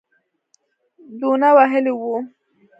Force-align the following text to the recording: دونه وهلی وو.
دونه 1.19 1.47
وهلی 1.57 1.91
وو. 1.99 2.15